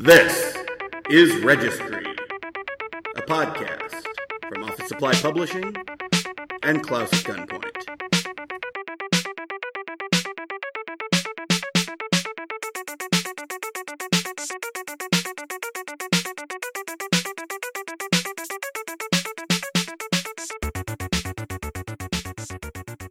This 0.00 0.56
is 1.10 1.44
Registry, 1.44 2.06
a 3.16 3.22
podcast 3.22 4.06
from 4.48 4.64
Office 4.64 4.88
Supply 4.88 5.12
Publishing 5.12 5.76
and 6.62 6.82
Klaus 6.82 7.10
Gunpoint. 7.22 7.64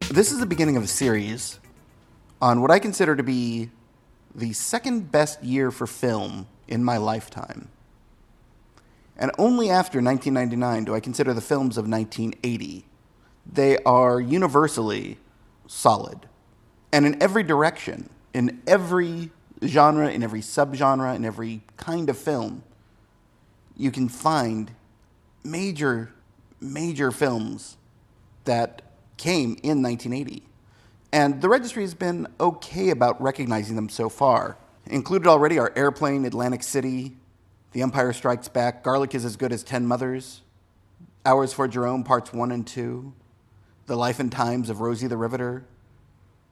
This 0.10 0.32
is 0.32 0.40
the 0.40 0.48
beginning 0.48 0.76
of 0.76 0.84
a 0.84 0.88
series 0.88 1.60
on 2.46 2.62
what 2.62 2.70
I 2.70 2.78
consider 2.78 3.16
to 3.16 3.24
be 3.24 3.72
the 4.36 4.54
second 4.54 5.12
best 5.12 5.44
year 5.44 5.72
for 5.72 5.88
film 5.88 6.46
in 6.68 6.84
my 6.84 6.98
lifetime. 6.98 7.70
And 9.18 9.32
only 9.40 9.72
after 9.72 10.00
1999 10.00 10.86
do 10.86 10.94
I 10.94 11.00
consider 11.00 11.34
the 11.34 11.42
films 11.42 11.76
of 11.76 11.90
1980. 11.90 12.86
They 13.52 13.80
are 13.80 14.22
universally 14.22 15.18
solid. 15.66 16.28
And 16.94 17.08
in 17.08 17.20
every 17.20 17.42
direction, 17.42 18.12
in 18.32 18.62
every 18.68 19.32
genre, 19.66 20.12
in 20.12 20.22
every 20.22 20.42
subgenre, 20.42 21.16
in 21.16 21.26
every 21.26 21.62
kind 21.78 22.12
of 22.12 22.18
film, 22.18 22.62
you 23.76 23.90
can 23.90 24.08
find 24.08 24.70
major, 25.44 26.14
major 26.62 27.10
films 27.10 27.78
that 28.44 28.84
came 29.18 29.58
in 29.64 29.82
1980. 29.82 30.44
And 31.16 31.40
the 31.40 31.48
registry 31.48 31.84
has 31.84 31.94
been 31.94 32.28
okay 32.42 32.90
about 32.90 33.22
recognizing 33.22 33.78
them 33.78 33.88
so 33.88 34.10
far. 34.10 34.58
Included 34.86 35.30
already 35.30 35.58
are 35.58 35.72
Airplane, 35.74 36.26
Atlantic 36.26 36.62
City, 36.62 37.16
The 37.72 37.84
Empire 37.84 38.12
Strikes 38.12 38.50
Back, 38.50 38.84
Garlic 38.84 39.16
is 39.16 39.24
as 39.24 39.38
Good 39.38 39.54
as 39.54 39.64
Ten 39.64 39.88
Mothers, 39.88 40.42
Hours 41.26 41.54
for 41.54 41.70
Jerome, 41.70 42.04
Parts 42.04 42.34
1 42.34 42.52
and 42.52 42.68
2, 42.68 43.14
The 43.86 43.96
Life 43.96 44.20
and 44.20 44.30
Times 44.30 44.70
of 44.70 44.82
Rosie 44.82 45.08
the 45.08 45.16
Riveter, 45.16 45.64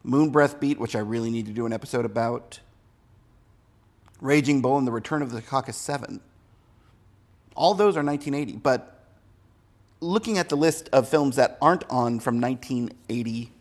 Moon 0.02 0.30
Breath 0.30 0.62
Beat, 0.62 0.80
which 0.80 0.96
I 0.96 1.00
really 1.00 1.30
need 1.30 1.48
to 1.48 1.52
do 1.52 1.66
an 1.66 1.74
episode 1.74 2.06
about, 2.06 2.62
Raging 4.22 4.62
Bull, 4.62 4.78
and 4.78 4.88
The 4.88 4.94
Return 4.94 5.22
of 5.22 5.32
the 5.32 5.42
Secaucus 5.42 5.76
7. 5.76 6.22
All 7.54 7.74
those 7.74 7.98
are 7.98 8.02
1980, 8.02 8.60
but 8.60 9.04
looking 10.00 10.38
at 10.38 10.48
the 10.48 10.56
list 10.56 10.88
of 10.94 11.10
films 11.10 11.36
that 11.36 11.58
aren't 11.62 11.84
on 11.90 12.22
from 12.22 12.40
1980, 12.40 13.52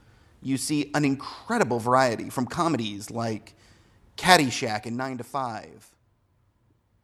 you 0.42 0.56
see 0.56 0.90
an 0.94 1.04
incredible 1.04 1.78
variety 1.78 2.28
from 2.28 2.46
comedies 2.46 3.10
like 3.10 3.54
Caddyshack 4.16 4.86
and 4.86 4.96
Nine 4.96 5.18
to 5.18 5.24
Five, 5.24 5.94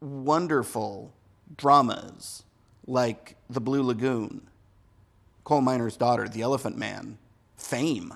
wonderful 0.00 1.12
dramas 1.56 2.42
like 2.86 3.36
The 3.48 3.60
Blue 3.60 3.82
Lagoon, 3.82 4.48
Coal 5.44 5.60
Miner's 5.60 5.96
Daughter, 5.96 6.28
The 6.28 6.42
Elephant 6.42 6.76
Man, 6.76 7.18
Fame, 7.56 8.14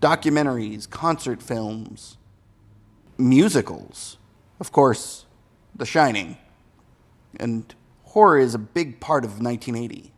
documentaries, 0.00 0.88
concert 0.88 1.42
films, 1.42 2.18
musicals, 3.16 4.18
of 4.60 4.72
course, 4.72 5.26
The 5.74 5.86
Shining, 5.86 6.36
and 7.40 7.74
horror 8.04 8.38
is 8.38 8.54
a 8.54 8.58
big 8.58 9.00
part 9.00 9.24
of 9.24 9.40
1980. 9.40 10.12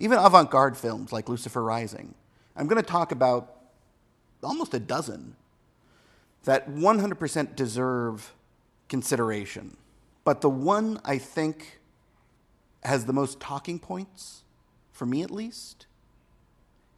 Even 0.00 0.18
avant 0.18 0.50
garde 0.50 0.76
films 0.76 1.12
like 1.12 1.28
Lucifer 1.28 1.62
Rising. 1.62 2.14
I'm 2.58 2.66
going 2.66 2.82
to 2.82 2.88
talk 2.88 3.12
about 3.12 3.54
almost 4.42 4.74
a 4.74 4.80
dozen 4.80 5.36
that 6.44 6.68
100% 6.68 7.54
deserve 7.54 8.34
consideration. 8.88 9.76
But 10.24 10.40
the 10.40 10.50
one 10.50 11.00
I 11.04 11.18
think 11.18 11.78
has 12.82 13.04
the 13.04 13.12
most 13.12 13.38
talking 13.38 13.78
points, 13.78 14.42
for 14.92 15.06
me 15.06 15.22
at 15.22 15.30
least, 15.30 15.86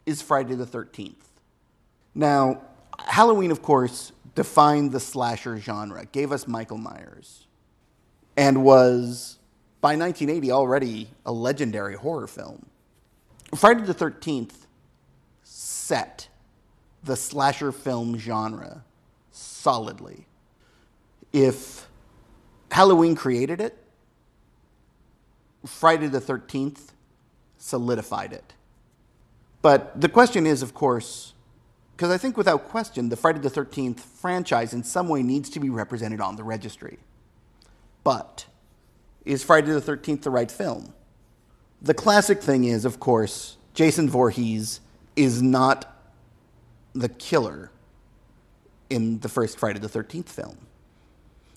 is 0.05 0.21
Friday 0.21 0.55
the 0.55 0.65
13th. 0.65 1.13
Now, 2.15 2.61
Halloween, 2.97 3.51
of 3.51 3.61
course, 3.61 4.11
defined 4.33 4.91
the 4.91 4.99
slasher 4.99 5.57
genre, 5.57 6.05
gave 6.05 6.31
us 6.31 6.47
Michael 6.47 6.77
Myers, 6.77 7.45
and 8.35 8.63
was, 8.63 9.37
by 9.79 9.95
1980, 9.95 10.51
already 10.51 11.09
a 11.25 11.31
legendary 11.31 11.95
horror 11.95 12.27
film. 12.27 12.65
Friday 13.55 13.83
the 13.83 13.93
13th 13.93 14.60
set 15.91 16.29
the 17.03 17.17
slasher 17.17 17.69
film 17.69 18.17
genre 18.17 18.85
solidly. 19.29 20.25
If 21.33 21.85
Halloween 22.71 23.13
created 23.13 23.59
it, 23.59 23.77
Friday 25.65 26.07
the 26.07 26.21
13th 26.21 26.93
solidified 27.57 28.31
it. 28.31 28.53
But 29.61 29.99
the 29.99 30.07
question 30.07 30.47
is, 30.47 30.61
of 30.61 30.73
course, 30.73 31.33
because 31.97 32.09
I 32.09 32.17
think 32.17 32.37
without 32.37 32.69
question, 32.69 33.09
the 33.09 33.17
Friday 33.17 33.39
the 33.39 33.49
13th 33.49 33.99
franchise 33.99 34.73
in 34.73 34.85
some 34.85 35.09
way 35.09 35.21
needs 35.21 35.49
to 35.49 35.59
be 35.59 35.69
represented 35.69 36.21
on 36.21 36.37
the 36.37 36.45
registry. 36.45 36.99
But 38.05 38.45
is 39.25 39.43
Friday 39.43 39.73
the 39.73 39.81
13th 39.81 40.21
the 40.21 40.29
right 40.29 40.49
film? 40.49 40.93
The 41.81 41.93
classic 41.93 42.41
thing 42.41 42.63
is, 42.63 42.85
of 42.85 43.01
course, 43.01 43.57
Jason 43.73 44.09
Voorhees 44.09 44.79
is 45.15 45.41
not 45.41 45.93
the 46.93 47.09
killer 47.09 47.71
in 48.89 49.19
the 49.19 49.29
first 49.29 49.57
Friday 49.57 49.79
the 49.79 49.87
13th 49.87 50.29
film. 50.29 50.57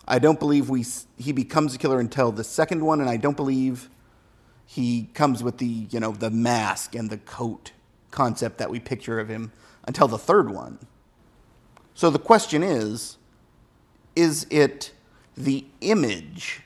I 0.07 0.19
don't 0.19 0.39
believe 0.39 0.69
we, 0.69 0.85
he 1.19 1.33
becomes 1.33 1.75
a 1.75 1.79
killer 1.79 1.99
until 1.99 2.31
the 2.31 2.45
second 2.45 2.85
one, 2.85 3.01
and 3.01 3.09
I 3.09 3.17
don't 3.17 3.37
believe 3.37 3.89
he 4.67 5.09
comes 5.15 5.43
with 5.43 5.59
the, 5.59 5.87
you 5.91 6.01
know, 6.01 6.13
the 6.13 6.31
mask 6.31 6.95
and 6.95 7.11
the 7.11 7.19
coat 7.19 7.73
concept 8.11 8.59
that 8.59 8.71
we 8.71 8.81
picture 8.81 9.19
of 9.19 9.29
him 9.29 9.53
until 9.87 10.09
the 10.09 10.19
third 10.19 10.51
one. 10.51 10.79
So 11.95 12.11
the 12.11 12.19
question 12.19 12.63
is 12.63 13.19
is 14.17 14.47
it 14.49 14.93
the 15.37 15.65
image 15.81 16.61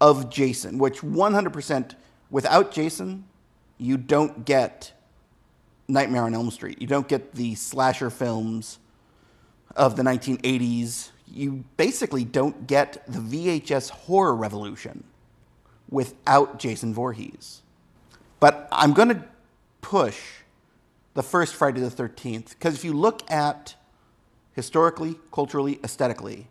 of 0.00 0.30
Jason, 0.30 0.78
which 0.78 1.00
100% 1.00 1.94
without 2.30 2.72
Jason, 2.72 3.24
you 3.76 3.98
don't 3.98 4.46
get 4.46 4.92
Nightmare 5.88 6.24
on 6.24 6.34
Elm 6.34 6.50
Street. 6.50 6.80
You 6.80 6.86
don't 6.86 7.08
get 7.08 7.34
the 7.34 7.54
slasher 7.54 8.10
films 8.10 8.78
of 9.74 9.96
the 9.96 10.02
1980s. 10.02 11.10
You 11.26 11.64
basically 11.76 12.24
don't 12.24 12.66
get 12.66 13.02
the 13.06 13.18
VHS 13.18 13.90
horror 13.90 14.36
revolution 14.36 15.04
without 15.88 16.58
Jason 16.58 16.92
Voorhees. 16.92 17.62
But 18.38 18.68
I'm 18.70 18.92
going 18.92 19.08
to 19.08 19.24
push 19.80 20.20
the 21.14 21.22
first 21.22 21.54
Friday 21.54 21.80
the 21.80 21.88
13th 21.88 22.50
because 22.50 22.74
if 22.74 22.84
you 22.84 22.92
look 22.92 23.28
at 23.30 23.74
historically, 24.52 25.18
culturally, 25.32 25.80
aesthetically, 25.82 26.48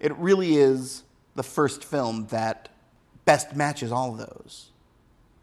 it 0.00 0.14
really 0.16 0.56
is 0.56 1.04
the 1.36 1.42
first 1.44 1.84
film 1.84 2.26
that 2.26 2.68
best 3.24 3.54
matches 3.54 3.92
all 3.92 4.12
of 4.12 4.18
those. 4.18 4.70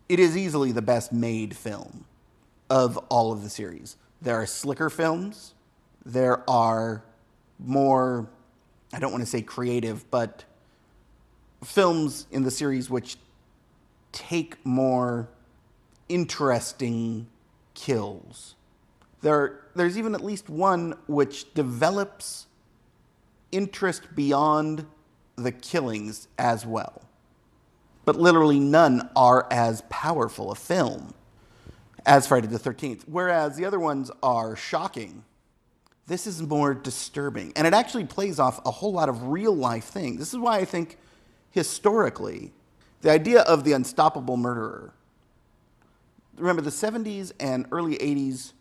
It 0.10 0.20
is 0.20 0.36
easily 0.36 0.74
the 0.74 0.82
best 0.82 1.14
made 1.14 1.56
film 1.56 2.06
of 2.74 2.98
all 3.10 3.32
of 3.32 3.44
the 3.44 3.52
series. 3.52 3.98
There 4.20 4.36
are 4.36 4.48
slicker 4.48 4.90
films, 4.90 5.54
there 6.04 6.50
are 6.50 7.04
more, 7.60 8.28
I 8.92 8.98
don't 8.98 9.12
want 9.12 9.22
to 9.22 9.30
say 9.30 9.44
creative, 9.44 10.10
but 10.10 10.44
films 11.64 12.26
in 12.32 12.42
the 12.42 12.50
series 12.50 12.90
which 12.90 13.18
take 14.12 14.58
more 14.66 15.30
interesting 16.10 17.28
kills. 17.76 18.56
There, 19.22 19.62
there's 19.76 19.96
even 19.96 20.16
at 20.16 20.24
least 20.24 20.50
one 20.50 20.96
which 21.06 21.54
develops 21.54 22.48
interest 23.52 24.16
beyond 24.16 24.88
the 25.36 25.52
killings 25.52 26.28
as 26.40 26.66
well. 26.66 27.04
But 28.04 28.16
literally 28.16 28.60
none 28.60 29.12
are 29.16 29.48
as 29.52 29.84
powerful 29.90 30.52
a 30.52 30.56
film 30.56 31.14
as 32.06 32.28
Friday 32.28 32.48
the 32.48 32.60
13th, 32.60 33.04
whereas 33.08 33.56
the 33.56 33.66
other 33.66 33.80
ones 33.80 34.12
are 34.22 34.56
shocking. 34.56 35.24
This 36.08 36.28
is 36.28 36.42
more 36.42 36.74
disturbing. 36.74 37.54
And 37.56 37.66
it 37.66 37.74
actually 37.74 38.06
plays 38.06 38.40
off 38.40 38.60
a 38.66 38.72
whole 38.72 38.92
lot 38.92 39.10
of 39.10 39.28
real 39.28 39.56
life 39.56 39.86
things. 39.86 40.20
This 40.20 40.34
is 40.34 40.40
why 40.40 40.58
I 40.58 40.66
think 40.66 40.98
historically, 41.52 42.52
the 43.02 43.12
idea 43.12 43.42
of 43.42 43.64
the 43.64 43.74
unstoppable 43.74 44.38
murderer. 44.38 44.94
Remember, 46.38 46.62
the 46.62 46.72
70s 46.72 47.32
and 47.40 47.66
early 47.72 47.96
80s, 47.98 48.54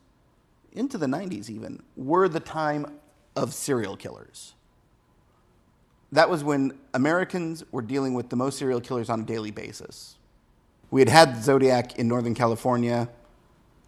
into 0.73 0.99
the 0.99 1.07
90s 1.07 1.49
even, 1.51 1.83
were 1.97 2.29
the 2.29 2.41
time 2.41 2.87
of 3.35 3.55
serial 3.55 3.97
killers. 3.97 4.55
That 6.13 6.29
was 6.29 6.45
when 6.45 6.79
Americans 6.93 7.65
were 7.73 7.81
dealing 7.81 8.13
with 8.13 8.29
the 8.29 8.37
most 8.37 8.59
serial 8.59 8.81
killers 8.81 9.09
on 9.09 9.21
a 9.21 9.25
daily 9.25 9.51
basis. 9.51 10.17
We 10.91 11.01
had 11.01 11.09
had 11.09 11.43
Zodiac 11.43 11.99
in 11.99 12.07
Northern 12.07 12.35
California. 12.35 13.09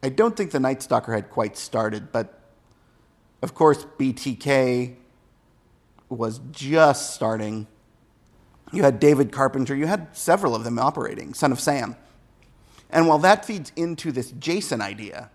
I 0.05 0.11
don't 0.11 0.37
think 0.37 0.51
the 0.51 0.61
Night 0.61 0.83
Stalker 0.83 1.15
had 1.15 1.31
quite 1.31 1.57
started, 1.57 2.13
but 2.13 2.39
Of 3.41 3.55
course, 3.55 3.85
BTK 3.99 4.97
was 6.09 6.41
just 6.51 7.15
starting. 7.15 7.67
You 8.73 8.83
had 8.83 8.99
David 8.99 9.33
Carpenter, 9.33 9.75
you 9.77 9.87
had 9.87 10.17
several 10.17 10.55
of 10.55 10.65
them 10.65 10.79
operating, 10.79 11.35
Son 11.35 11.53
of 11.53 11.61
Sam. 11.61 11.97
And 12.89 13.07
while 13.07 13.19
that 13.19 13.45
feeds 13.45 13.71
into 13.77 14.13
this 14.13 14.31
Jason 14.31 14.81
idea, 14.81 15.31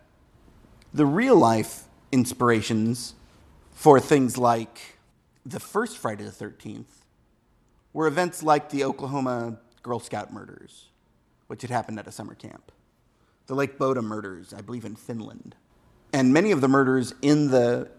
the 0.91 1.05
real 1.05 1.35
life 1.35 1.83
inspirations 2.11 3.13
for 3.71 3.99
things 3.99 4.39
like 4.39 4.97
the 5.45 5.59
first 5.59 5.97
Friday 5.99 6.23
the 6.23 6.31
13th 6.31 7.05
were 7.93 8.07
events 8.07 8.41
like 8.41 8.71
the 8.71 8.83
Oklahoma 8.83 9.59
Girl 9.83 9.99
Scout 9.99 10.33
murders, 10.33 10.85
which 11.45 11.61
had 11.61 11.69
happened 11.69 11.99
at 11.99 12.07
a 12.07 12.11
summer 12.11 12.33
camp, 12.33 12.71
the 13.49 13.55
Lake 13.55 13.79
Bodom 13.79 14.05
murders, 14.05 14.53
I 14.53 14.61
believe 14.61 14.85
in 14.85 14.95
Finland, 14.95 15.55
and 16.13 16.31
many 16.31 16.51
of 16.51 16.61
the 16.61 16.67
murders 16.67 17.15
in 17.23 17.49
the, 17.49 17.89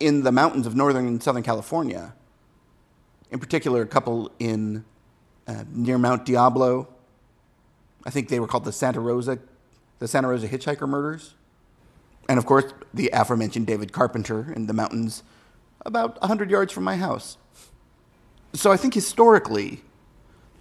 in 0.00 0.22
the 0.22 0.32
mountains 0.32 0.66
of 0.66 0.74
northern 0.74 1.06
and 1.06 1.22
southern 1.22 1.42
California, 1.42 2.14
in 3.30 3.38
particular, 3.38 3.82
a 3.82 3.86
couple 3.86 4.32
in 4.38 4.86
uh, 5.46 5.64
near 5.68 5.98
Mount 5.98 6.24
Diablo. 6.24 6.88
I 8.06 8.10
think 8.10 8.30
they 8.30 8.40
were 8.40 8.46
called 8.46 8.64
the 8.64 8.72
Santa 8.72 9.00
Rosa, 9.00 9.38
the 9.98 10.08
Santa 10.08 10.28
Rosa 10.28 10.48
hitchhiker 10.48 10.88
murders. 10.88 11.34
And 12.26 12.38
of 12.38 12.46
course, 12.46 12.72
the 12.94 13.10
aforementioned 13.12 13.66
David 13.66 13.92
Carpenter 13.92 14.50
in 14.50 14.66
the 14.66 14.72
mountains 14.72 15.22
about 15.84 16.18
100 16.22 16.50
yards 16.50 16.72
from 16.72 16.84
my 16.84 16.96
house. 16.96 17.36
So 18.54 18.72
I 18.72 18.78
think 18.78 18.94
historically, 18.94 19.82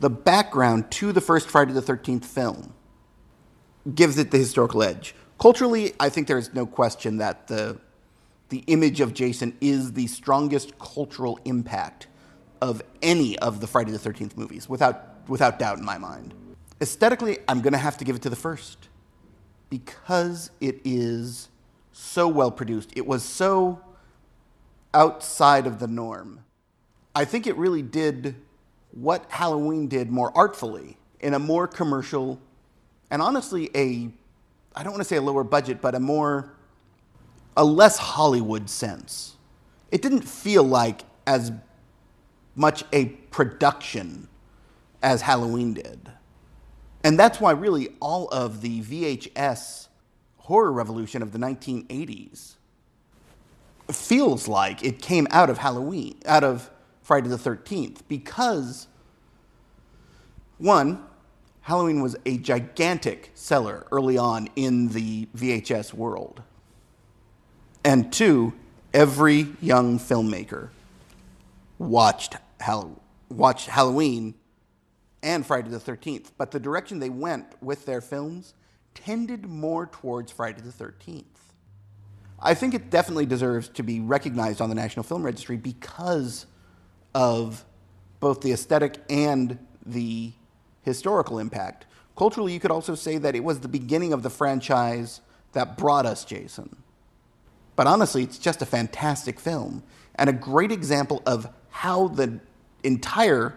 the 0.02 0.10
background 0.10 0.92
to 0.92 1.14
the 1.14 1.22
first 1.22 1.50
Friday 1.50 1.72
the 1.72 1.82
13th 1.82 2.26
film 2.26 2.74
gives 3.94 4.18
it 4.18 4.32
the 4.32 4.38
historical 4.38 4.82
edge. 4.82 5.16
Culturally, 5.40 5.94
I 6.00 6.10
think 6.10 6.28
there's 6.28 6.54
no 6.54 6.66
question 6.66 7.18
that 7.18 7.48
the, 7.48 7.80
the 8.50 8.64
image 8.68 9.02
of 9.02 9.14
Jason 9.14 9.56
is 9.62 9.94
the 9.94 10.08
strongest 10.08 10.80
cultural 10.80 11.40
impact 11.46 12.08
of 12.62 12.82
any 13.02 13.38
of 13.40 13.60
the 13.60 13.68
Friday 13.68 13.92
the 13.92 14.00
13th 14.00 14.38
movies, 14.38 14.68
without, 14.68 15.28
without 15.28 15.60
doubt 15.60 15.78
in 15.78 15.86
my 15.86 15.98
mind. 15.98 16.34
Aesthetically, 16.82 17.38
I'm 17.48 17.62
going 17.62 17.74
to 17.74 17.80
have 17.80 17.98
to 17.98 18.06
give 18.06 18.16
it 18.16 18.22
to 18.24 18.30
the 18.30 18.36
first 18.36 18.90
because 19.70 20.52
it 20.62 20.80
is 20.84 21.50
so 21.92 22.28
well 22.28 22.52
produced. 22.52 22.92
It 22.96 23.06
was 23.06 23.24
so 23.24 23.82
outside 24.94 25.68
of 25.68 25.80
the 25.80 25.88
norm. 25.88 26.44
I 27.14 27.26
think 27.26 27.48
it 27.48 27.56
really 27.58 27.82
did 27.82 28.36
what 28.92 29.26
Halloween 29.30 29.88
did 29.88 30.10
more 30.10 30.32
artfully 30.36 30.98
in 31.20 31.34
a 31.34 31.40
more 31.40 31.68
commercial 31.68 32.40
and 33.10 33.22
honestly 33.22 33.70
a 33.76 34.10
I 34.76 34.84
don't 34.84 34.92
want 34.92 35.04
to 35.04 35.08
say 35.08 35.16
a 35.16 35.22
lower 35.22 35.44
budget, 35.44 35.82
but 35.82 35.96
a 35.96 36.00
more 36.00 36.52
a 37.56 37.64
less 37.64 37.98
Hollywood 37.98 38.70
sense. 38.70 39.38
It 39.92 40.02
didn't 40.02 40.24
feel 40.24 40.64
like 40.64 41.02
as 41.26 41.52
much 42.56 42.84
a 42.92 43.06
production 43.06 44.28
as 45.02 45.22
Halloween 45.22 45.74
did. 45.74 46.12
And 47.04 47.20
that's 47.20 47.40
why 47.40 47.52
really 47.52 47.90
all 48.02 48.28
of 48.30 48.62
the 48.62 48.82
VHS 48.82 49.88
horror 50.38 50.72
revolution 50.72 51.22
of 51.22 51.32
the 51.32 51.38
1980s 51.38 52.56
feels 53.92 54.48
like 54.48 54.84
it 54.84 55.02
came 55.02 55.28
out 55.30 55.50
of 55.50 55.60
Halloween, 55.60 56.18
out 56.26 56.44
of 56.44 56.70
Friday 57.04 57.30
the 57.30 57.38
13th, 57.38 58.00
because 58.08 58.88
one, 60.58 61.04
Halloween 61.66 62.00
was 62.00 62.16
a 62.28 62.38
gigantic 62.38 63.32
seller 63.34 63.88
early 63.92 64.20
on 64.20 64.48
in 64.56 64.90
the 64.90 65.28
VHS 65.36 65.96
world. 65.96 66.44
And 67.84 68.14
two, 68.14 68.54
every 68.94 69.48
young 69.64 69.98
filmmaker 69.98 70.70
watched, 71.80 72.36
Hall- 72.62 73.02
watched 73.30 73.68
Halloween 73.68 74.36
and 75.24 75.44
Friday 75.44 75.70
the 75.70 75.80
13th, 75.80 76.34
but 76.38 76.52
the 76.52 76.60
direction 76.60 77.00
they 77.00 77.10
went 77.10 77.48
with 77.64 77.88
their 77.88 78.00
films 78.00 78.54
tended 78.94 79.48
more 79.48 79.88
towards 79.88 80.32
Friday 80.32 80.62
the 80.62 80.70
13th. 80.70 81.24
I 82.40 82.54
think 82.54 82.76
it 82.76 82.92
definitely 82.92 83.26
deserves 83.26 83.70
to 83.70 83.82
be 83.82 84.02
recognized 84.02 84.62
on 84.62 84.70
the 84.70 84.76
National 84.76 85.02
Film 85.02 85.24
Registry 85.24 85.58
because 85.58 86.46
of 87.16 87.66
both 88.20 88.42
the 88.42 88.52
aesthetic 88.52 89.00
and 89.10 89.58
the 89.84 90.32
historical 90.86 91.40
impact. 91.40 91.86
Culturally, 92.16 92.54
you 92.54 92.60
could 92.62 92.72
also 92.72 92.96
say 92.96 93.18
that 93.18 93.36
it 93.36 93.44
was 93.44 93.60
the 93.60 93.68
beginning 93.68 94.14
of 94.14 94.24
the 94.24 94.30
franchise 94.30 95.20
that 95.52 95.78
brought 95.78 96.06
us 96.06 96.24
Jason. 96.24 96.78
But 97.76 97.88
honestly, 97.88 98.24
it's 98.24 98.38
just 98.38 98.62
a 98.62 98.66
fantastic 98.66 99.40
film 99.40 99.84
and 100.16 100.30
a 100.30 100.34
great 100.34 100.72
example 100.72 101.22
of 101.26 101.50
how 101.70 102.08
the 102.08 102.40
entire 102.84 103.56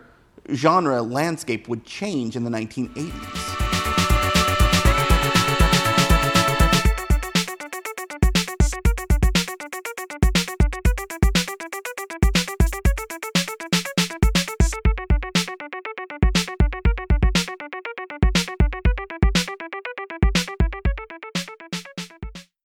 genre 0.53 1.03
landscape 1.03 1.69
would 1.69 1.85
change 1.85 2.35
in 2.35 2.43
the 2.43 2.51
1980s. 2.51 3.48